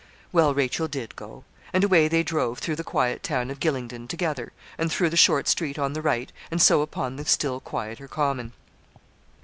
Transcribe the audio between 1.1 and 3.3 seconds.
go. And away they drove through the quiet